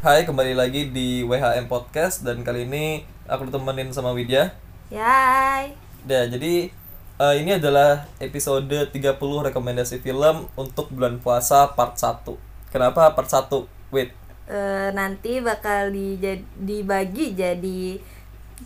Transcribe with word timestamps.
Hai, 0.00 0.24
kembali 0.24 0.56
lagi 0.56 0.88
di 0.88 1.20
WHM 1.20 1.68
Podcast 1.68 2.24
dan 2.24 2.40
kali 2.40 2.64
ini 2.64 3.04
aku 3.28 3.52
ditemenin 3.52 3.92
sama 3.92 4.16
Widya. 4.16 4.48
Yay. 4.88 5.76
Ya, 6.08 6.24
jadi 6.24 6.72
eh, 7.20 7.34
ini 7.36 7.60
adalah 7.60 8.08
episode 8.16 8.64
30 8.64 8.96
rekomendasi 9.20 10.00
film 10.00 10.48
untuk 10.56 10.88
bulan 10.88 11.20
puasa 11.20 11.68
part 11.76 12.00
1. 12.00 12.24
Kenapa 12.72 13.12
part 13.12 13.28
1? 13.28 13.68
Wait. 13.92 14.16
Eh, 14.48 14.88
nanti 14.96 15.44
bakal 15.44 15.92
dija- 15.92 16.48
dibagi 16.56 17.36
jadi 17.36 18.00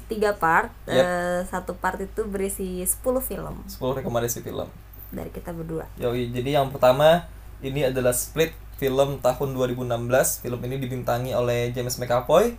tiga 0.07 0.39
part. 0.39 0.71
Yep. 0.87 1.03
Eh, 1.03 1.41
satu 1.51 1.75
part 1.75 1.99
itu 1.99 2.23
berisi 2.31 2.79
10 2.79 3.19
film 3.19 3.59
10 3.67 3.99
rekomendasi 3.99 4.39
film. 4.41 4.71
dari 5.15 5.31
kita 5.31 5.55
berdua. 5.55 5.87
Yoi, 5.95 6.35
jadi 6.35 6.59
yang 6.59 6.75
pertama 6.75 7.23
ini 7.63 7.87
adalah 7.87 8.11
Split 8.11 8.51
film 8.77 9.23
tahun 9.23 9.49
2016. 9.55 10.43
Film 10.43 10.61
ini 10.67 10.77
dibintangi 10.79 11.33
oleh 11.33 11.71
James 11.71 11.97
McAvoy. 11.97 12.55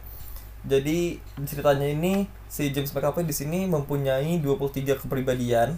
Jadi 0.65 1.21
ceritanya 1.45 1.85
ini 1.85 2.25
si 2.49 2.73
James 2.73 2.89
McAvoy 2.89 3.21
di 3.21 3.35
sini 3.35 3.69
mempunyai 3.69 4.41
23 4.41 4.97
kepribadian. 4.97 5.77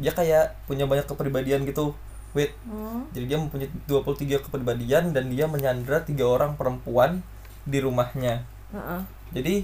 Dia 0.00 0.12
kayak 0.16 0.56
punya 0.66 0.88
banyak 0.88 1.06
kepribadian 1.06 1.62
gitu. 1.68 1.94
Wait, 2.30 2.54
Hmm. 2.62 3.10
jadi 3.10 3.34
dia 3.34 3.38
mempunyai 3.42 3.70
23 3.90 4.38
kepribadian 4.38 5.10
dan 5.10 5.34
dia 5.34 5.50
menyandra 5.50 6.06
tiga 6.06 6.30
orang 6.30 6.54
perempuan 6.54 7.26
di 7.66 7.82
rumahnya. 7.82 8.46
Heeh. 8.70 9.00
Jadi 9.34 9.54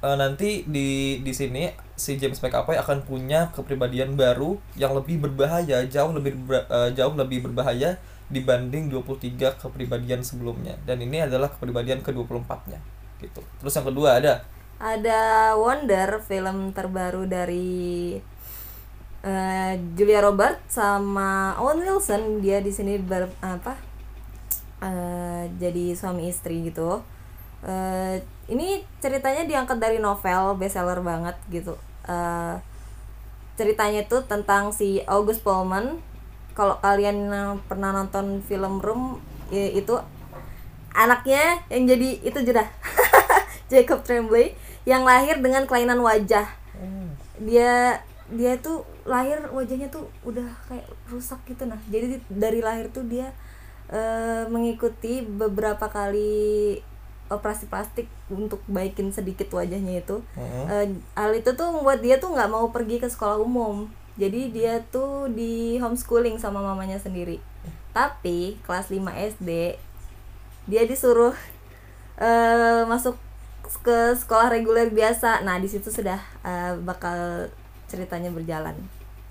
eh, 0.00 0.16
nanti 0.16 0.64
di 0.66 1.20
di 1.22 1.32
sini 1.34 1.70
si 1.94 2.16
James 2.16 2.40
McAvoy 2.40 2.74
akan 2.80 3.04
punya 3.04 3.52
kepribadian 3.54 4.16
baru 4.16 4.58
yang 4.74 4.96
lebih 4.96 5.20
berbahaya, 5.22 5.84
jauh 5.86 6.10
lebih 6.10 6.34
ber- 6.42 6.66
eh, 6.66 6.90
jauh 6.96 7.14
lebih 7.14 7.44
berbahaya 7.46 8.00
dibanding 8.30 8.88
23 8.88 9.60
kepribadian 9.60 10.22
sebelumnya. 10.24 10.78
Dan 10.86 11.02
ini 11.02 11.26
adalah 11.26 11.50
kepribadian 11.52 12.00
ke-24-nya 12.00 12.78
gitu. 13.20 13.42
Terus 13.60 13.74
yang 13.76 13.86
kedua 13.90 14.16
ada 14.16 14.34
Ada 14.80 15.52
Wonder 15.60 16.24
film 16.24 16.72
terbaru 16.72 17.28
dari 17.28 18.16
eh, 19.20 19.72
Julia 19.92 20.24
Roberts 20.24 20.80
sama 20.80 21.52
Owen 21.60 21.84
Wilson. 21.84 22.40
Dia 22.40 22.64
di 22.64 22.72
sini 22.72 22.96
ber 22.96 23.28
apa? 23.44 23.90
eh, 24.80 25.44
jadi 25.60 25.94
suami 25.94 26.28
istri 26.28 26.72
gitu. 26.72 27.04
Eh, 27.60 28.24
ini 28.48 28.82
ceritanya 29.04 29.44
diangkat 29.44 29.78
dari 29.78 30.00
novel 30.00 30.56
bestseller 30.56 31.00
banget 31.04 31.36
gitu. 31.52 31.76
Eh, 32.08 32.56
ceritanya 33.60 34.00
itu 34.04 34.16
tentang 34.24 34.72
si 34.72 35.04
August 35.04 35.44
Pullman. 35.44 36.00
Kalau 36.52 36.76
kalian 36.78 37.30
pernah 37.66 37.94
nonton 37.94 38.44
film 38.44 38.82
Room 38.82 39.18
ya 39.50 39.70
itu 39.70 39.94
anaknya 40.90 41.62
yang 41.70 41.86
jadi 41.86 42.08
itu 42.20 42.38
juga 42.42 42.66
Jacob 43.70 44.02
Tremblay 44.02 44.54
yang 44.84 45.06
lahir 45.06 45.38
dengan 45.38 45.64
kelainan 45.64 46.02
wajah. 46.02 46.46
Dia 47.40 48.02
dia 48.30 48.52
tuh 48.62 48.86
lahir 49.06 49.42
wajahnya 49.50 49.90
tuh 49.90 50.06
udah 50.22 50.46
kayak 50.70 50.86
rusak 51.10 51.38
gitu 51.46 51.66
nah. 51.66 51.78
Jadi 51.90 52.18
di- 52.18 52.26
dari 52.30 52.60
lahir 52.62 52.90
tuh 52.90 53.06
dia 53.06 53.30
eh, 53.90 54.46
mengikuti 54.46 55.22
beberapa 55.22 55.90
kali 55.90 56.78
operasi 57.30 57.70
plastik 57.70 58.10
untuk 58.26 58.58
baikin 58.66 59.14
sedikit 59.14 59.46
wajahnya 59.54 60.02
itu. 60.02 60.18
Mm-mm. 60.34 60.66
Eh, 60.66 60.86
hal 61.14 61.30
itu 61.34 61.54
tuh 61.54 61.70
membuat 61.70 62.02
dia 62.02 62.18
tuh 62.18 62.34
nggak 62.34 62.50
mau 62.50 62.70
pergi 62.74 62.98
ke 62.98 63.06
sekolah 63.06 63.38
umum 63.38 63.86
jadi 64.20 64.40
dia 64.52 64.74
tuh 64.92 65.32
di 65.32 65.80
homeschooling 65.80 66.36
sama 66.36 66.60
mamanya 66.60 67.00
sendiri 67.00 67.40
tapi 67.96 68.60
kelas 68.68 68.92
5 68.92 69.00
SD 69.40 69.80
dia 70.68 70.82
disuruh 70.84 71.32
eh 72.20 72.84
masuk 72.84 73.16
ke 73.80 74.12
sekolah 74.12 74.52
reguler 74.52 74.92
biasa 74.92 75.40
nah 75.40 75.56
di 75.56 75.66
situ 75.72 75.88
sudah 75.88 76.20
eh, 76.44 76.76
bakal 76.84 77.48
ceritanya 77.88 78.28
berjalan 78.28 78.76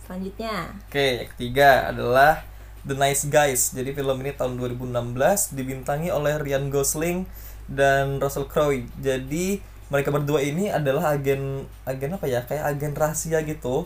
selanjutnya 0.04 0.74
Oke, 0.90 1.22
yang 1.22 1.30
ketiga 1.38 1.94
adalah 1.94 2.50
The 2.82 2.96
Nice 2.98 3.28
Guys. 3.28 3.76
Jadi 3.76 3.92
film 3.92 4.24
ini 4.24 4.34
tahun 4.34 4.58
2016 4.58 5.54
dibintangi 5.54 6.10
oleh 6.10 6.40
Ryan 6.42 6.72
Gosling 6.72 7.28
dan 7.70 8.18
Russell 8.18 8.50
Crowe. 8.50 8.74
Jadi 8.98 9.62
mereka 9.94 10.10
berdua 10.10 10.42
ini 10.42 10.72
adalah 10.72 11.14
agen 11.14 11.68
agen 11.86 12.16
apa 12.16 12.26
ya? 12.26 12.42
Kayak 12.48 12.66
agen 12.72 12.94
rahasia 12.98 13.44
gitu. 13.46 13.86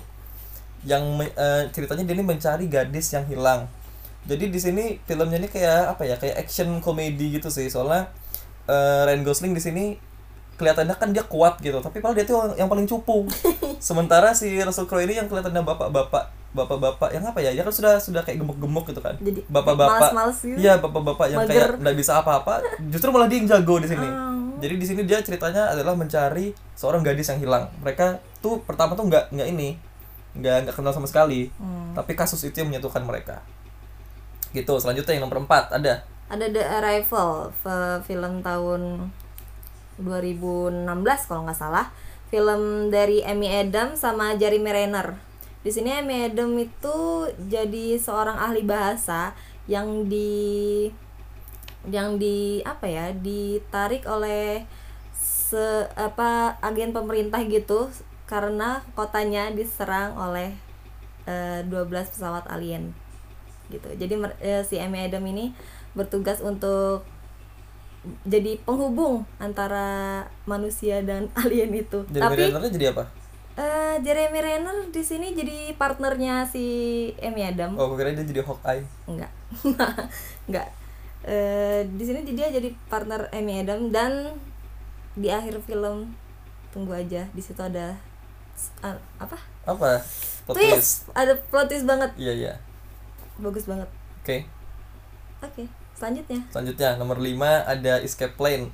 Yang 0.84 1.04
eh, 1.36 1.64
ceritanya 1.72 2.04
dia 2.04 2.16
ini 2.16 2.26
mencari 2.26 2.66
gadis 2.68 3.12
yang 3.16 3.26
hilang. 3.28 3.68
Jadi 4.24 4.48
di 4.48 4.60
sini 4.60 4.84
filmnya 5.04 5.40
ini 5.40 5.50
kayak 5.52 5.98
apa 5.98 6.04
ya? 6.08 6.16
Kayak 6.20 6.48
action 6.48 6.80
komedi 6.80 7.40
gitu 7.40 7.52
sih. 7.52 7.68
Soalnya 7.68 8.12
eh, 8.68 9.02
Ryan 9.08 9.24
Gosling 9.24 9.54
di 9.56 9.62
sini 9.64 9.86
kelihatannya 10.54 10.96
kan 10.96 11.10
dia 11.10 11.26
kuat 11.26 11.58
gitu, 11.60 11.82
tapi 11.82 11.98
padahal 11.98 12.18
dia 12.18 12.26
tuh 12.30 12.38
yang, 12.38 12.66
yang 12.66 12.70
paling 12.70 12.86
cupu. 12.86 13.26
Sementara 13.82 14.38
si 14.38 14.54
Russell 14.62 14.86
Crowe 14.86 15.04
ini 15.04 15.18
yang 15.18 15.26
kelihatannya 15.26 15.66
bapak-bapak, 15.66 16.30
bapak-bapak 16.54 17.10
yang 17.10 17.26
apa 17.26 17.40
ya? 17.42 17.52
Dia 17.52 17.66
kan 17.66 17.74
sudah 17.74 17.98
sudah 17.98 18.22
kayak 18.22 18.38
gemuk-gemuk 18.40 18.86
gitu 18.94 19.02
kan. 19.02 19.18
Bapak-bapak. 19.50 20.14
gitu. 20.54 20.62
Iya, 20.62 20.78
bapak-bapak 20.78 21.28
yang 21.34 21.40
Mager. 21.44 21.50
kayak 21.50 21.82
nggak 21.82 21.96
bisa 21.98 22.22
apa-apa, 22.22 22.62
justru 22.94 23.10
malah 23.10 23.26
dia 23.26 23.38
yang 23.42 23.50
jago 23.50 23.76
di 23.82 23.90
sini. 23.90 24.08
Oh. 24.08 24.56
Jadi 24.64 24.76
di 24.80 24.86
sini 24.88 25.02
dia 25.04 25.20
ceritanya 25.20 25.76
adalah 25.76 25.98
mencari 25.98 26.56
seorang 26.78 27.04
gadis 27.04 27.28
yang 27.34 27.42
hilang. 27.42 27.68
Mereka 27.84 28.22
tuh 28.40 28.64
pertama 28.64 28.96
tuh 28.96 29.10
nggak 29.10 29.34
nggak 29.36 29.48
ini, 29.50 29.76
nggak 30.34 30.70
nggak 30.70 30.76
kenal 30.76 30.94
sama 30.94 31.08
sekali. 31.10 31.50
Hmm. 31.58 31.94
Tapi 31.94 32.18
kasus 32.18 32.42
itu 32.46 32.62
yang 32.62 32.74
menyatukan 32.74 33.04
mereka. 33.06 33.42
Gitu. 34.54 34.74
Selanjutnya 34.78 35.18
yang 35.18 35.26
nomor 35.30 35.46
4 35.46 35.82
ada 35.82 36.06
ada 36.32 36.50
The 36.50 36.64
Arrival 36.66 37.54
film 38.08 38.42
tahun 38.42 39.12
2016 40.02 41.30
kalau 41.30 41.46
nggak 41.46 41.60
salah 41.60 41.94
film 42.34 42.90
dari 42.90 43.22
Amy 43.22 43.46
Adams 43.54 44.02
sama 44.02 44.34
Jeremy 44.34 44.74
Renner 44.74 45.14
di 45.62 45.70
sini 45.70 45.94
Amy 45.94 46.28
Adams 46.28 46.58
itu 46.58 46.98
jadi 47.48 48.02
seorang 48.02 48.36
ahli 48.36 48.66
bahasa 48.66 49.38
yang 49.70 50.10
di 50.10 50.90
yang 51.88 52.18
di 52.18 52.60
apa 52.66 52.90
ya 52.90 53.14
ditarik 53.14 54.04
oleh 54.10 54.66
se 55.14 55.86
apa 55.94 56.58
agen 56.60 56.92
pemerintah 56.92 57.40
gitu 57.46 57.94
karena 58.34 58.82
kotanya 58.98 59.54
diserang 59.54 60.18
oleh 60.18 60.50
eh, 61.30 61.62
12 61.70 61.86
pesawat 62.10 62.50
alien 62.50 62.90
gitu. 63.70 63.86
Jadi 63.94 64.14
eh, 64.42 64.66
si 64.66 64.82
Amy 64.82 65.06
Adam 65.06 65.22
ini 65.24 65.54
bertugas 65.94 66.42
untuk 66.42 67.06
jadi 68.26 68.58
penghubung 68.66 69.24
antara 69.38 70.26
manusia 70.44 71.06
dan 71.06 71.30
alien 71.46 71.70
itu. 71.72 72.02
Jadi 72.10 72.20
tapi 72.20 72.36
Rennernya 72.42 72.72
jadi 72.74 72.88
apa? 72.90 73.04
eh, 73.54 73.96
Jeremy 74.02 74.40
Renner 74.42 74.78
di 74.90 75.06
sini 75.06 75.38
jadi 75.38 75.78
partnernya 75.78 76.50
si 76.50 76.66
Amy 77.22 77.46
Adam 77.46 77.78
Oh, 77.78 77.94
kira 77.94 78.10
dia 78.10 78.26
jadi 78.26 78.42
Hawkeye. 78.42 78.82
enggak. 79.06 79.30
Enggak. 80.50 80.68
Eh, 81.24 81.86
di 81.88 82.04
sini 82.04 82.26
dia 82.28 82.50
jadi 82.50 82.74
partner 82.90 83.30
Amy 83.30 83.62
Adam 83.62 83.94
dan 83.94 84.34
di 85.14 85.30
akhir 85.30 85.62
film 85.62 86.12
tunggu 86.74 86.98
aja 86.98 87.30
di 87.32 87.40
situ 87.40 87.62
ada 87.62 87.94
a- 88.80 89.03
apa 89.18 89.38
Apa? 89.64 90.00
Plot 90.44 90.56
twist. 90.56 90.72
twist. 90.72 90.94
ada 91.14 91.34
plot 91.47 91.68
twist 91.68 91.84
banget 91.84 92.12
Iya, 92.16 92.34
iya. 92.34 92.53
bagus 93.36 93.64
banget 93.64 93.88
Oke. 94.19 94.44
oke 95.40 95.64
selanjutnya 95.94 96.40
Selanjutnya 96.50 96.90
nomor 96.96 97.18
5 97.18 97.38
ada 97.64 97.94
Escape 98.00 98.34
Plan. 98.34 98.68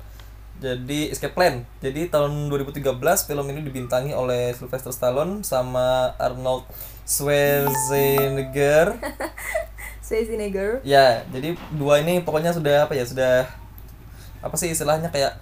Jadi 0.60 1.08
Escape 1.08 1.32
Plan. 1.32 1.64
Jadi 1.78 2.06
tahun 2.06 2.48
2013 2.48 2.84
film 3.24 3.46
ini 3.48 3.60
dibintangi 3.62 4.12
oleh 4.12 4.52
Sylvester 4.52 4.90
Stallone 4.90 5.40
sama 5.40 6.12
Arnold 6.16 6.68
Schwarzenegger. 7.02 8.92
Schwarzenegger 10.04 10.82
ya, 10.82 11.22
jadi 11.28 11.54
dua 11.72 12.02
ini 12.02 12.20
pokoknya 12.20 12.50
sudah 12.50 12.84
apa 12.84 12.92
ya? 12.92 13.04
Sudah 13.04 13.46
apa 14.40 14.54
sih 14.54 14.68
istilahnya 14.68 15.08
kayak 15.08 15.38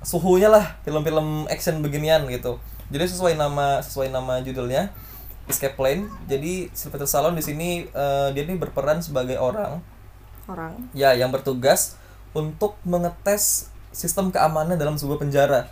suhunya 0.00 0.46
lah 0.46 0.78
film-film 0.82 1.48
action 1.48 1.80
beginian 1.80 2.28
gitu. 2.28 2.60
Jadi 2.90 3.04
sesuai 3.10 3.34
nama 3.34 3.82
sesuai 3.82 4.08
nama 4.14 4.38
judulnya 4.42 4.94
Escape 5.46 5.74
Plan. 5.78 6.06
Jadi 6.30 6.70
Sylvester 6.74 7.06
Stallone 7.06 7.38
di 7.38 7.44
sini 7.44 7.68
eh, 7.86 8.28
dia 8.34 8.42
ini 8.46 8.58
berperan 8.58 9.02
sebagai 9.02 9.38
orang. 9.38 9.82
Orang. 10.46 10.90
Ya 10.94 11.14
yang 11.14 11.34
bertugas 11.34 11.98
untuk 12.36 12.78
mengetes 12.86 13.70
sistem 13.90 14.30
keamanan 14.30 14.78
dalam 14.78 14.94
sebuah 14.94 15.18
penjara. 15.18 15.70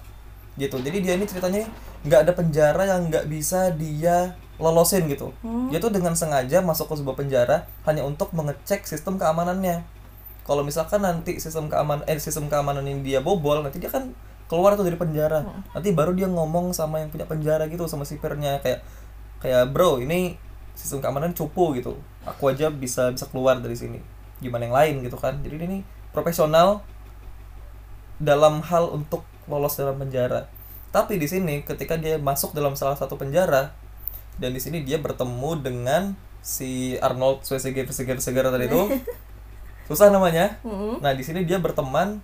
Gitu. 0.58 0.78
Jadi 0.80 0.98
dia 1.02 1.14
ini 1.18 1.26
ceritanya 1.26 1.66
nggak 2.06 2.20
ada 2.30 2.32
penjara 2.32 2.82
yang 2.86 3.10
nggak 3.10 3.26
bisa 3.26 3.74
dia 3.74 4.38
lolosin 4.58 5.10
gitu. 5.10 5.34
Dia 5.70 5.82
tuh 5.82 5.90
dengan 5.90 6.14
sengaja 6.14 6.62
masuk 6.62 6.90
ke 6.90 6.94
sebuah 7.02 7.16
penjara 7.18 7.66
hanya 7.86 8.06
untuk 8.06 8.30
mengecek 8.30 8.86
sistem 8.86 9.18
keamanannya. 9.18 9.82
Kalau 10.44 10.62
misalkan 10.62 11.02
nanti 11.02 11.40
sistem 11.40 11.66
keamanan 11.66 12.04
eh 12.06 12.20
sistem 12.20 12.46
keamanan 12.46 12.84
ini 12.86 13.00
dia 13.02 13.18
bobol 13.24 13.64
nanti 13.64 13.80
dia 13.80 13.90
kan 13.90 14.12
keluar 14.50 14.76
tuh 14.76 14.84
dari 14.84 14.96
penjara. 14.98 15.42
Nanti 15.72 15.90
baru 15.92 16.12
dia 16.12 16.28
ngomong 16.28 16.72
sama 16.76 17.00
yang 17.00 17.08
punya 17.10 17.24
penjara 17.24 17.66
gitu 17.68 17.88
sama 17.88 18.04
sipirnya. 18.04 18.60
Kayak 18.60 18.84
kayak 19.40 19.70
bro 19.72 20.00
ini 20.00 20.36
sistem 20.74 21.00
keamanan 21.04 21.32
cupu 21.32 21.76
gitu. 21.78 21.96
Aku 22.24 22.48
aja 22.48 22.68
bisa 22.72 23.12
bisa 23.12 23.26
keluar 23.28 23.58
dari 23.60 23.76
sini. 23.76 24.00
Gimana 24.42 24.68
yang 24.68 24.76
lain 24.76 24.94
gitu 25.04 25.16
kan. 25.16 25.40
Jadi 25.40 25.56
ini 25.60 25.78
profesional 26.12 26.84
dalam 28.20 28.62
hal 28.62 28.90
untuk 28.94 29.26
lolos 29.50 29.76
dalam 29.76 29.98
penjara. 29.98 30.46
Tapi 30.94 31.18
di 31.18 31.26
sini 31.26 31.66
ketika 31.66 31.98
dia 31.98 32.16
masuk 32.22 32.54
dalam 32.54 32.78
salah 32.78 32.94
satu 32.94 33.18
penjara 33.18 33.74
dan 34.38 34.54
di 34.54 34.60
sini 34.62 34.86
dia 34.86 34.98
bertemu 35.02 35.50
dengan 35.58 36.02
si 36.44 36.94
Arnold 37.02 37.42
Schwarzenegger 37.42 37.90
Schwarzenegger 37.90 38.50
tadi 38.54 38.66
itu. 38.70 38.82
Susah 39.90 40.08
namanya. 40.08 40.56
Mm-mm. 40.64 41.02
Nah, 41.04 41.12
di 41.12 41.20
sini 41.20 41.44
dia 41.44 41.60
berteman 41.60 42.22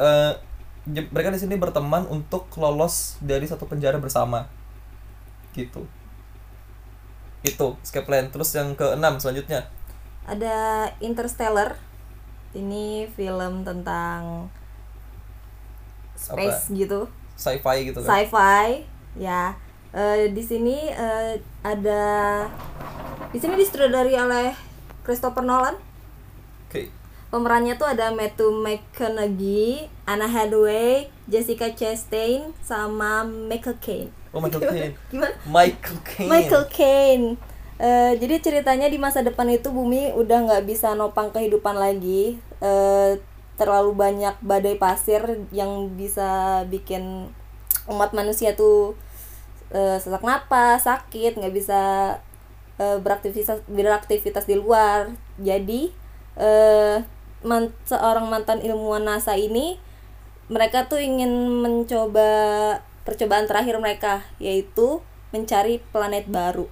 j- 0.00 0.38
mereka 0.88 1.28
di 1.28 1.40
sini 1.40 1.54
berteman 1.60 2.08
untuk 2.08 2.48
lolos 2.56 3.20
dari 3.20 3.44
satu 3.44 3.68
penjara 3.68 4.00
bersama. 4.00 4.48
Gitu. 5.52 5.84
Itu 7.44 7.76
escape 7.84 8.08
plan. 8.08 8.28
Terus 8.32 8.52
yang 8.56 8.74
keenam 8.74 9.20
selanjutnya. 9.20 9.68
ada 10.28 10.84
Interstellar 11.00 11.80
ini 12.52 13.08
film 13.16 13.64
tentang 13.64 14.44
space 16.12 16.68
gitu 16.68 17.08
Sci-fi 17.32 17.88
gitu 17.88 18.04
kan. 18.04 18.08
sci-fi 18.12 18.84
ya 19.16 19.56
Eh, 19.88 20.28
di 20.36 20.44
sini 20.44 20.92
eh, 20.92 21.40
ada 21.64 22.04
di 23.32 23.38
sini 23.40 23.56
disutradari 23.56 24.12
oleh 24.20 24.52
Christopher 25.00 25.40
Nolan 25.40 25.80
Oke. 26.68 26.92
Pemerannya 27.28 27.76
tuh 27.76 27.88
ada 27.88 28.08
Matthew 28.12 28.50
McConaughey, 28.64 29.92
Anna 30.08 30.28
Hathaway, 30.28 31.12
Jessica 31.28 31.68
Chastain, 31.72 32.56
sama 32.64 33.24
Michael 33.24 33.76
Caine. 33.80 34.10
Oh, 34.32 34.40
Michael 34.40 34.64
Caine. 34.64 34.94
Gimana? 35.12 35.34
Michael 35.44 35.98
Caine. 36.04 36.30
Michael 36.30 36.66
Caine. 36.72 37.28
Eh, 37.78 38.12
jadi 38.18 38.42
ceritanya 38.42 38.90
di 38.90 38.98
masa 38.98 39.22
depan 39.22 39.46
itu 39.54 39.70
bumi 39.70 40.10
udah 40.10 40.50
nggak 40.50 40.64
bisa 40.66 40.98
nopang 40.98 41.30
kehidupan 41.30 41.78
lagi. 41.78 42.40
Eh, 42.58 43.12
terlalu 43.54 43.94
banyak 43.94 44.34
badai 44.42 44.78
pasir 44.78 45.22
yang 45.54 45.90
bisa 45.94 46.62
bikin 46.66 47.30
umat 47.86 48.10
manusia 48.16 48.56
tuh 48.58 48.98
eh, 49.70 50.00
sesak 50.00 50.24
napas, 50.24 50.88
sakit, 50.88 51.38
nggak 51.38 51.54
bisa 51.54 51.80
eh, 52.80 52.98
beraktivitas 52.98 53.62
beraktivitas 53.68 54.48
di 54.48 54.58
luar. 54.58 55.14
Jadi 55.38 55.92
eh, 56.34 56.98
man- 57.44 57.74
seorang 57.86 58.26
mantan 58.26 58.58
ilmuwan 58.62 59.06
NASA 59.06 59.34
ini 59.38 59.78
mereka 60.48 60.88
tuh 60.88 60.98
ingin 60.98 61.30
mencoba 61.60 62.28
percobaan 63.04 63.44
terakhir 63.48 63.76
mereka 63.80 64.24
yaitu 64.40 65.00
mencari 65.32 65.80
planet 65.92 66.24
baru 66.28 66.66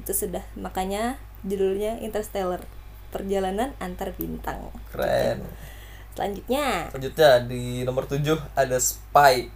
itu 0.00 0.12
sudah 0.16 0.40
makanya 0.56 1.20
judulnya 1.44 2.00
Interstellar 2.00 2.64
perjalanan 3.12 3.76
antar 3.80 4.12
bintang 4.16 4.72
Keren. 4.92 5.44
selanjutnya 6.16 6.88
Selanjutnya 6.92 7.30
di 7.44 7.84
nomor 7.86 8.04
7 8.08 8.24
ada 8.56 8.76
Spy. 8.80 9.48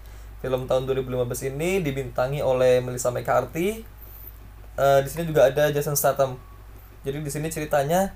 Film 0.43 0.67
tahun 0.67 0.91
2015 0.91 1.55
ini 1.55 1.79
dibintangi 1.83 2.43
oleh 2.43 2.83
Melissa 2.83 3.15
McCarthy. 3.15 3.83
Eh, 4.75 5.01
di 5.03 5.09
sini 5.11 5.23
juga 5.27 5.47
ada 5.47 5.71
Jason 5.71 5.95
Statham. 5.95 6.35
Jadi 7.07 7.23
di 7.23 7.31
sini 7.31 7.47
ceritanya 7.51 8.11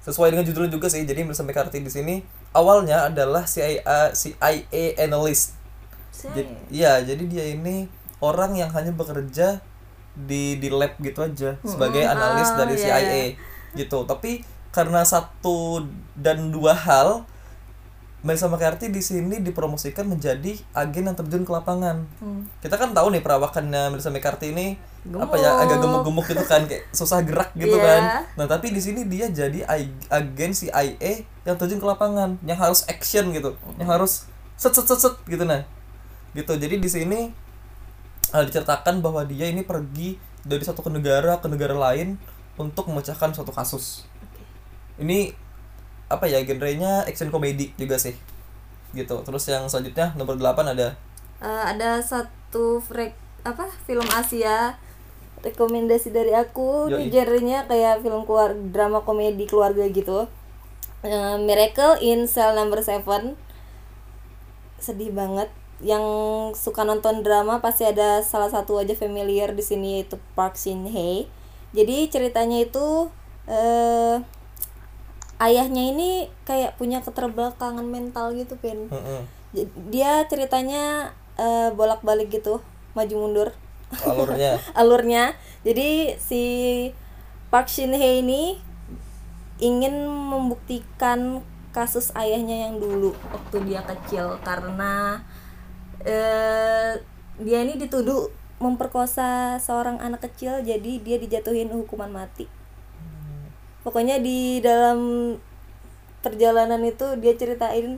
sesuai 0.00 0.32
dengan 0.32 0.44
judulnya 0.48 0.72
juga 0.72 0.88
sih. 0.88 1.04
Jadi 1.04 1.24
Melissa 1.24 1.44
McCarthy 1.44 1.84
di 1.84 1.92
sini 1.92 2.14
awalnya 2.56 3.08
adalah 3.08 3.44
CIA 3.44 4.12
CIA 4.16 4.96
analyst. 5.00 5.56
Jadi, 6.20 6.52
iya, 6.68 7.00
jadi 7.00 7.24
dia 7.24 7.44
ini 7.48 7.88
orang 8.20 8.52
yang 8.52 8.68
hanya 8.76 8.92
bekerja 8.92 9.64
di 10.12 10.60
di 10.60 10.68
lab 10.68 10.98
gitu 11.00 11.24
aja 11.24 11.56
sebagai 11.64 12.04
Mm-mm. 12.04 12.14
analis 12.16 12.50
Oh, 12.52 12.56
dari 12.60 12.74
CIA 12.76 13.00
iya. 13.00 13.24
gitu. 13.72 14.04
Tapi 14.04 14.44
karena 14.70 15.02
satu 15.02 15.88
dan 16.14 16.52
dua 16.52 16.76
hal 16.76 17.24
Melissa 18.20 18.52
McCarthy 18.52 18.92
di 18.92 19.00
sini 19.00 19.40
dipromosikan 19.40 20.04
menjadi 20.04 20.52
agen 20.76 21.08
yang 21.08 21.16
terjun 21.16 21.40
ke 21.40 21.50
lapangan. 21.50 22.04
Hmm. 22.20 22.44
Kita 22.60 22.76
kan 22.76 22.92
tahu 22.92 23.16
nih 23.16 23.24
perawakannya 23.24 23.96
Melissa 23.96 24.12
McCarthy 24.12 24.52
ini 24.52 24.76
apa 25.16 25.32
Gemuk. 25.32 25.40
ya 25.40 25.50
agak 25.56 25.78
gemuk-gemuk 25.80 26.26
gitu 26.28 26.44
kan 26.44 26.68
kayak 26.68 26.84
susah 26.92 27.24
gerak 27.24 27.48
gitu 27.56 27.72
Iya. 27.72 27.84
kan. 27.88 28.02
Nah, 28.36 28.44
tapi 28.44 28.68
di 28.68 28.80
sini 28.84 29.08
dia 29.08 29.32
jadi 29.32 29.64
ag- 29.64 30.04
agen 30.12 30.52
CIA 30.52 31.24
yang 31.48 31.56
terjun 31.56 31.80
ke 31.80 31.88
lapangan, 31.88 32.36
yang 32.44 32.60
harus 32.60 32.84
action 32.84 33.32
gitu, 33.32 33.56
yang 33.80 33.88
harus 33.88 34.28
set 34.60 34.76
set 34.76 34.84
set 34.84 35.00
set 35.00 35.16
gitu 35.24 35.48
nah. 35.48 35.64
Gitu. 36.36 36.52
Jadi 36.52 36.76
di 36.76 36.90
sini 36.92 37.32
uh, 38.30 38.42
diceritakan 38.44 39.00
bahwa 39.00 39.24
dia 39.24 39.48
ini 39.48 39.64
pergi 39.64 40.20
dari 40.44 40.60
satu 40.60 40.84
ke 40.84 40.92
negara 40.92 41.40
ke 41.40 41.48
negara 41.48 41.72
lain 41.72 42.20
untuk 42.60 42.84
memecahkan 42.84 43.32
suatu 43.32 43.56
kasus. 43.56 44.04
Ini 45.00 45.32
apa 46.10 46.26
ya 46.26 46.42
genrenya 46.42 47.06
action 47.06 47.30
komedi 47.30 47.70
juga 47.78 47.96
sih. 47.96 48.12
Gitu. 48.92 49.14
Terus 49.22 49.44
yang 49.46 49.70
selanjutnya 49.70 50.12
nomor 50.18 50.34
8 50.36 50.66
ada 50.74 50.98
Eh, 51.40 51.62
ada 51.64 52.04
satu 52.04 52.84
frek 52.84 53.16
apa 53.48 53.64
film 53.88 54.04
Asia 54.12 54.76
rekomendasi 55.40 56.12
dari 56.12 56.36
aku 56.36 56.92
Yoi. 56.92 57.00
ini 57.00 57.04
genrenya 57.08 57.64
kayak 57.64 58.04
film 58.04 58.28
keluar 58.28 58.52
drama 58.52 59.00
komedi 59.00 59.48
keluarga 59.48 59.88
gitu 59.88 60.28
Eh, 61.00 61.36
Miracle 61.40 61.96
in 62.04 62.28
Cell 62.28 62.52
Number 62.52 62.84
7 62.84 63.32
sedih 64.76 65.16
banget 65.16 65.48
yang 65.80 66.04
suka 66.52 66.84
nonton 66.84 67.24
drama 67.24 67.64
pasti 67.64 67.88
ada 67.88 68.20
salah 68.20 68.52
satu 68.52 68.76
aja 68.76 68.92
familiar 68.92 69.56
di 69.56 69.64
sini 69.64 69.96
yaitu 69.96 70.20
Park 70.36 70.60
Shin 70.60 70.84
Hye 70.84 71.24
jadi 71.72 72.04
ceritanya 72.12 72.68
itu 72.68 73.08
eh 73.48 74.20
ayahnya 75.40 75.82
ini 75.88 76.10
kayak 76.44 76.76
punya 76.76 77.00
keterbelakangan 77.00 77.82
mental 77.82 78.36
gitu 78.36 78.54
Pin 78.56 78.86
Mm-mm. 78.86 79.24
J- 79.50 79.66
dia 79.88 80.22
ceritanya 80.28 81.10
eh, 81.34 81.72
bolak-balik 81.72 82.28
gitu 82.30 82.60
maju 82.92 83.14
mundur 83.16 83.48
alurnya. 84.04 84.60
alurnya 84.80 85.24
jadi 85.64 86.14
si 86.16 86.42
Park 87.48 87.66
Shin 87.66 87.90
Hye 87.90 88.20
ini 88.20 88.60
ingin 89.58 90.06
membuktikan 90.06 91.42
kasus 91.70 92.10
ayahnya 92.14 92.68
yang 92.68 92.78
dulu 92.78 93.10
waktu 93.30 93.56
dia 93.64 93.82
kecil 93.82 94.38
karena 94.40 95.22
eh, 96.02 96.98
dia 97.38 97.58
ini 97.60 97.76
dituduh 97.76 98.28
memperkosa 98.60 99.56
seorang 99.56 99.96
anak 99.98 100.20
kecil 100.22 100.60
jadi 100.60 101.00
dia 101.00 101.16
dijatuhin 101.16 101.72
hukuman 101.72 102.12
mati 102.12 102.44
pokoknya 103.80 104.20
di 104.20 104.60
dalam 104.60 104.98
perjalanan 106.20 106.80
itu 106.84 107.16
dia 107.16 107.32
ceritain 107.32 107.96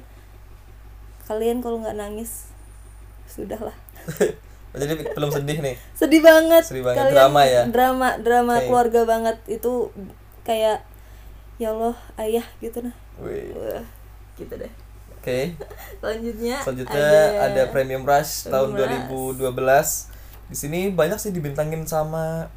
kalian 1.27 1.59
kalau 1.59 1.83
nggak 1.83 1.97
nangis 1.97 2.51
sudahlah 3.27 3.75
Jadi 4.73 5.05
film 5.05 5.29
sedih 5.29 5.61
nih. 5.61 5.77
sedih 5.93 6.25
banget 6.25 6.65
Sedih 6.65 6.81
banget. 6.81 7.13
Drama 7.13 7.45
ya? 7.45 7.69
drama 7.69 8.17
drama 8.17 8.57
Oke. 8.57 8.73
keluarga 8.73 9.01
banget 9.05 9.37
itu 9.45 9.93
kayak 10.49 10.81
ya 11.61 11.77
Allah 11.77 11.93
ayah 12.17 12.47
gitu 12.57 12.81
nah 12.81 12.95
Wih. 13.21 13.53
Wah, 13.53 13.85
gitu 14.35 14.57
deh 14.57 14.73
Oke. 15.21 15.53
selanjutnya 16.01 16.57
Selanjutnya 16.65 17.05
ada, 17.37 17.63
Premium 17.69 18.03
Rush 18.03 18.49
tahun 18.49 18.73
Premium 18.73 19.53
2012. 19.53 20.09
Di 20.49 20.57
sini 20.57 20.89
banyak 20.91 21.21
sih 21.21 21.31
dibintangin 21.31 21.85
sama 21.85 22.49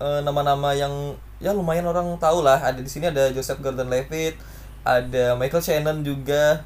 eh, 0.00 0.20
nama-nama 0.24 0.72
yang 0.72 1.14
ya 1.38 1.50
lumayan 1.50 1.84
orang 1.84 2.18
tahu 2.18 2.42
lah. 2.42 2.58
Ada 2.58 2.78
di 2.78 2.90
sini 2.90 3.06
ada 3.06 3.30
Joseph 3.30 3.58
Gordon-Levitt, 3.58 4.38
ada 4.82 5.34
Michael 5.34 5.62
Shannon 5.62 6.02
juga. 6.02 6.62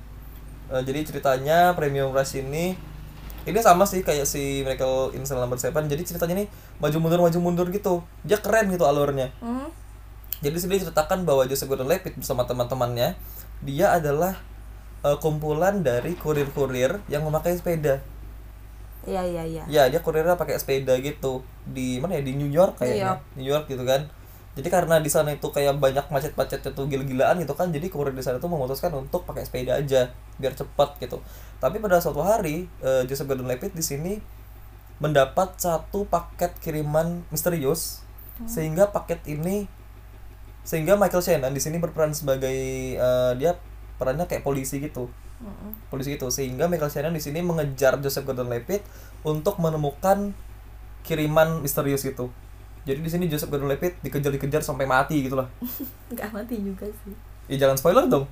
Eh, 0.68 0.82
jadi 0.82 1.04
ceritanya 1.04 1.72
Premium 1.72 2.10
Rush 2.10 2.38
ini 2.38 2.72
ini 3.42 3.58
sama 3.58 3.82
sih 3.82 4.00
kayak 4.00 4.22
si 4.22 4.62
Michael 4.62 5.12
in 5.12 5.26
Cell 5.26 5.42
Number 5.42 5.58
7. 5.58 5.74
Jadi 5.74 6.02
ceritanya 6.06 6.38
nih 6.38 6.48
maju 6.78 6.96
mundur 6.98 7.20
maju 7.20 7.38
mundur 7.38 7.66
gitu. 7.68 8.00
Dia 8.22 8.38
keren 8.38 8.70
gitu 8.70 8.86
alurnya. 8.86 9.34
Hmm, 9.38 9.66
Jadi 10.38 10.54
di 10.54 10.60
sini 10.60 10.74
diceritakan 10.74 11.22
bahwa 11.22 11.42
Joseph 11.44 11.66
Gordon-Levitt 11.66 12.16
bersama 12.16 12.42
teman-temannya 12.42 13.18
dia 13.60 13.92
adalah 13.92 14.38
eh, 15.02 15.18
kumpulan 15.18 15.82
dari 15.82 16.14
kurir-kurir 16.14 17.02
yang 17.06 17.22
memakai 17.22 17.58
sepeda. 17.58 17.98
iya 19.02 19.18
iya 19.26 19.42
iya 19.42 19.62
Ya, 19.66 19.82
dia 19.90 19.98
kurirnya 19.98 20.38
pakai 20.38 20.62
sepeda 20.62 20.94
gitu 21.02 21.42
di 21.66 21.98
mana 21.98 22.14
ya 22.14 22.22
di 22.22 22.38
New 22.38 22.46
York 22.46 22.78
New 22.78 22.86
kayaknya. 22.86 23.18
New 23.34 23.42
York 23.44 23.66
gitu 23.66 23.82
kan. 23.82 24.06
Jadi 24.52 24.68
karena 24.68 25.00
di 25.00 25.08
sana 25.08 25.32
itu 25.32 25.48
kayak 25.48 25.80
banyak 25.80 26.12
macet-macetnya 26.12 26.76
tuh 26.76 26.84
gila-gilaan 26.84 27.40
gitu 27.40 27.56
kan, 27.56 27.72
jadi 27.72 27.88
kurir 27.88 28.12
di 28.12 28.20
sana 28.20 28.36
tuh 28.36 28.52
memutuskan 28.52 28.92
untuk 28.92 29.24
pakai 29.24 29.48
sepeda 29.48 29.80
aja 29.80 30.12
biar 30.36 30.52
cepat 30.52 31.00
gitu. 31.00 31.24
Tapi 31.56 31.80
pada 31.80 31.96
suatu 32.04 32.20
hari 32.20 32.68
eh, 32.84 33.02
Joseph 33.08 33.32
Gordon-Levitt 33.32 33.72
di 33.72 33.80
sini 33.80 34.12
mendapat 35.00 35.56
satu 35.56 36.04
paket 36.04 36.52
kiriman 36.60 37.24
misterius 37.32 38.04
sehingga 38.44 38.92
paket 38.92 39.24
ini 39.26 39.66
sehingga 40.62 40.94
Michael 40.94 41.22
Shannon 41.24 41.54
di 41.54 41.62
sini 41.62 41.82
berperan 41.82 42.12
sebagai 42.14 42.54
eh, 43.00 43.32
dia 43.40 43.58
perannya 43.98 44.28
kayak 44.30 44.46
polisi 44.46 44.78
gitu 44.78 45.10
Mm-mm. 45.42 45.74
polisi 45.90 46.14
itu 46.14 46.30
sehingga 46.30 46.70
Michael 46.70 46.90
Shannon 46.90 47.14
di 47.16 47.22
sini 47.22 47.42
mengejar 47.42 47.98
Joseph 47.98 48.22
Gordon-Levitt 48.28 48.86
untuk 49.26 49.58
menemukan 49.58 50.34
kiriman 51.02 51.62
misterius 51.62 52.06
itu. 52.06 52.30
Jadi 52.82 52.98
di 52.98 53.06
sini 53.06 53.24
Joseph 53.26 53.46
Gordon-Levitt 53.48 54.02
dikejar-dikejar 54.02 54.60
sampai 54.60 54.84
mati 54.84 55.22
gitu 55.22 55.38
lah. 55.38 55.46
mati 56.36 56.58
juga 56.58 56.86
sih. 57.02 57.14
Ya 57.46 57.62
jangan 57.62 57.76
spoiler 57.76 58.06
dong. 58.06 58.26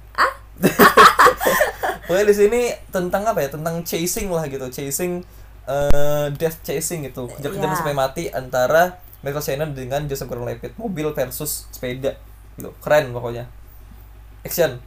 pokoknya 2.07 2.27
di 2.27 2.35
sini 2.35 2.61
tentang 2.91 3.23
apa 3.25 3.41
ya? 3.41 3.49
Tentang 3.49 3.83
chasing 3.83 4.29
lah 4.29 4.45
gitu. 4.47 4.67
Chasing 4.67 5.23
eh 5.65 6.27
death 6.35 6.59
chasing 6.63 7.07
gitu. 7.07 7.31
Kejar-kejaran 7.31 7.71
Iya. 7.71 7.79
sampai 7.79 7.95
mati 7.95 8.23
antara 8.27 8.99
Michael 9.23 9.45
Shannon 9.45 9.71
dengan 9.71 10.03
Joseph 10.05 10.27
Gordon-Levitt. 10.27 10.75
Mobil 10.75 11.07
versus 11.13 11.71
sepeda 11.71 12.17
gitu. 12.57 12.75
Keren 12.83 13.15
pokoknya. 13.15 13.47
Action. 14.43 14.81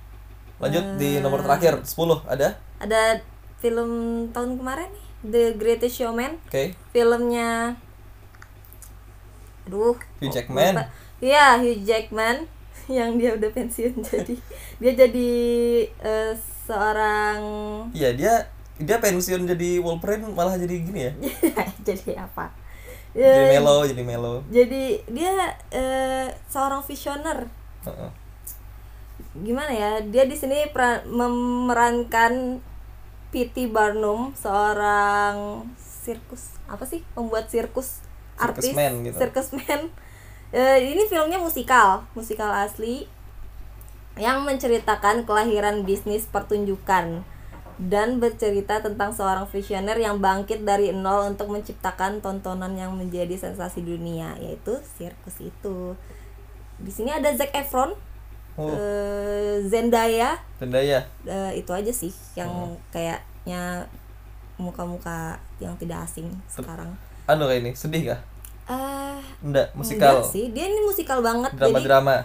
Lanjut 0.60 0.84
di 0.98 1.20
nomor 1.20 1.40
Eh. 1.40 1.46
terakhir. 1.46 1.74
10 1.82 2.20
ada? 2.26 2.60
Ada 2.80 3.24
film 3.60 3.90
tahun 4.36 4.60
kemarin 4.60 4.92
nih, 4.92 5.06
The 5.24 5.44
Greatest 5.56 5.96
Showman. 5.96 6.36
oke. 6.44 6.76
Filmnya 6.92 7.80
Aduh, 9.68 9.96
Hugh 10.20 10.32
Jackman. 10.32 10.76
Iya, 11.24 11.60
Hugh 11.60 11.82
Jackman 11.88 12.48
yang 12.98 13.16
dia 13.16 13.36
udah 13.36 13.50
pensiun 13.54 13.96
jadi 14.12 14.36
dia 14.80 14.92
jadi 14.92 15.32
eh, 16.04 16.34
seorang 16.68 17.40
iya 17.96 18.12
dia 18.12 18.34
dia 18.82 18.98
pensiun 19.00 19.48
jadi 19.48 19.80
Wolverine 19.80 20.28
malah 20.34 20.58
jadi 20.60 20.76
gini 20.84 21.00
ya 21.08 21.14
jadi 21.88 22.28
apa? 22.28 22.52
jadi 23.14 23.46
Eh, 23.46 23.62
melo 23.62 23.86
jadi 23.86 24.02
melo 24.02 24.42
jadi 24.50 25.06
dia 25.06 25.54
eh, 25.70 26.28
seorang 26.50 26.82
visioner 26.82 27.46
Heeh. 27.86 28.10
gimana 29.46 29.70
ya 29.70 29.92
dia 30.02 30.26
di 30.26 30.34
sini 30.34 30.66
memerankan 31.06 32.58
P.T. 33.34 33.70
Barnum 33.70 34.34
seorang 34.38 35.66
sirkus 35.78 36.58
apa 36.70 36.86
sih 36.90 37.06
pembuat 37.14 37.50
sirkus 37.50 38.02
artis 38.40 38.74
Circusman 38.74 38.94
gitu. 39.06 39.18
circusman. 39.20 39.82
Eh, 40.54 40.86
ini 40.86 41.10
filmnya 41.10 41.42
musikal 41.42 42.06
musikal 42.14 42.54
asli 42.54 43.10
yang 44.22 44.46
menceritakan 44.46 45.26
kelahiran 45.26 45.82
bisnis 45.82 46.30
pertunjukan 46.30 47.26
dan 47.82 48.22
bercerita 48.22 48.78
tentang 48.78 49.18
seorang 49.18 49.50
visioner 49.50 49.98
yang 49.98 50.22
bangkit 50.22 50.62
dari 50.62 50.94
nol 50.94 51.34
untuk 51.34 51.50
menciptakan 51.50 52.22
tontonan 52.22 52.78
yang 52.78 52.94
menjadi 52.94 53.34
sensasi 53.34 53.82
dunia 53.82 54.38
yaitu 54.38 54.78
sirkus 54.94 55.42
itu. 55.42 55.98
Di 56.78 56.94
sini 56.94 57.10
ada 57.10 57.34
Zac 57.34 57.50
Efron 57.50 57.98
oh. 58.54 58.70
eh, 58.70 59.58
Zendaya. 59.66 60.38
Zendaya. 60.62 61.10
Eh, 61.26 61.66
itu 61.66 61.74
aja 61.74 61.90
sih 61.90 62.14
yang 62.38 62.78
kayaknya 62.94 63.90
muka-muka 64.62 65.42
yang 65.58 65.74
tidak 65.82 66.06
asing 66.06 66.30
sekarang 66.46 66.94
anu 67.30 67.48
kayak 67.48 67.62
ini 67.64 67.72
sedih 67.74 68.14
kah 68.14 68.20
eh 68.64 69.20
enggak 69.44 69.76
musikal. 69.76 70.24
enggak 70.24 70.32
sih. 70.32 70.46
Dia 70.56 70.66
ini 70.72 70.80
musikal 70.88 71.20
banget 71.20 71.52
jadi 71.56 71.68
drama-drama. 71.68 72.16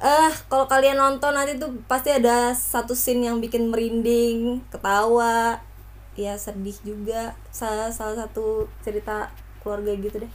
Eh 0.00 0.32
kalau 0.48 0.64
kalian 0.70 0.96
nonton 0.96 1.34
nanti 1.34 1.58
tuh 1.58 1.74
pasti 1.84 2.14
ada 2.14 2.54
satu 2.54 2.94
scene 2.94 3.26
yang 3.26 3.42
bikin 3.42 3.68
merinding 3.68 4.62
ketawa. 4.70 5.58
Ya 6.14 6.38
sedih 6.38 6.76
juga. 6.86 7.34
Salah 7.50 7.90
salah 7.90 8.26
satu 8.26 8.70
cerita 8.86 9.28
keluarga 9.60 9.92
gitu 9.98 10.22
deh. 10.22 10.32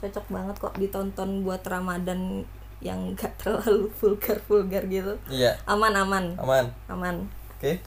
Cocok 0.00 0.26
banget 0.28 0.54
kok 0.60 0.74
ditonton 0.76 1.44
buat 1.44 1.62
Ramadan 1.64 2.44
yang 2.84 3.16
gak 3.16 3.32
terlalu 3.40 3.88
vulgar 3.96 4.36
vulgar 4.44 4.84
gitu. 4.88 5.16
Iya. 5.32 5.56
Aman 5.64 5.96
aman. 5.96 6.36
Aman. 6.36 6.64
Aman. 6.88 7.16
Oke. 7.56 7.80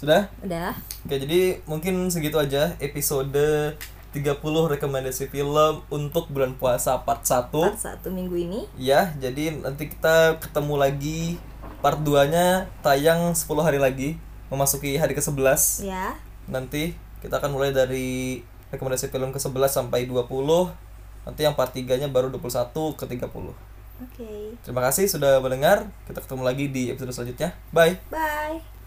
Sudah? 0.00 0.26
Udah. 0.40 0.72
Oke, 1.04 1.20
jadi 1.20 1.60
mungkin 1.68 2.08
segitu 2.08 2.40
aja 2.40 2.72
episode 2.80 3.36
30 4.10 4.42
rekomendasi 4.74 5.30
film 5.30 5.86
untuk 5.86 6.26
bulan 6.34 6.58
puasa 6.58 6.98
part 7.06 7.22
1. 7.22 7.54
part 7.54 7.78
satu 7.78 8.10
minggu 8.10 8.34
ini 8.34 8.60
Ya, 8.74 9.14
jadi 9.22 9.54
nanti 9.54 9.86
kita 9.86 10.42
ketemu 10.42 10.74
lagi 10.74 11.38
part 11.78 12.02
2-nya 12.02 12.66
tayang 12.82 13.32
10 13.32 13.46
hari 13.62 13.78
lagi 13.78 14.18
memasuki 14.50 14.98
hari 14.98 15.14
ke-11. 15.14 15.86
ya 15.86 16.18
Nanti 16.50 16.98
kita 17.22 17.38
akan 17.38 17.54
mulai 17.54 17.70
dari 17.70 18.42
rekomendasi 18.74 19.14
film 19.14 19.30
ke-11 19.30 19.70
sampai 19.70 20.10
20. 20.10 20.26
Nanti 21.26 21.40
yang 21.46 21.54
part 21.54 21.70
3-nya 21.70 22.10
baru 22.10 22.34
21 22.34 22.98
ke 22.98 23.04
30. 23.06 23.30
oke 23.30 24.30
Terima 24.66 24.82
kasih 24.82 25.06
sudah 25.06 25.38
mendengar. 25.38 25.86
Kita 26.10 26.18
ketemu 26.18 26.42
lagi 26.42 26.66
di 26.66 26.90
episode 26.90 27.14
selanjutnya. 27.14 27.54
Bye. 27.70 27.94
bye 28.10 28.79